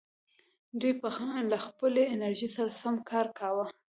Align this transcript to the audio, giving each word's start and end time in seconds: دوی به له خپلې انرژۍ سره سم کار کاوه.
دوی 0.79 0.93
به 1.01 1.09
له 1.51 1.57
خپلې 1.65 2.03
انرژۍ 2.13 2.49
سره 2.57 2.71
سم 2.81 2.95
کار 3.09 3.27
کاوه. 3.39 3.65